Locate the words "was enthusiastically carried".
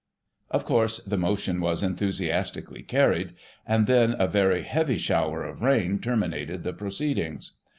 1.61-3.35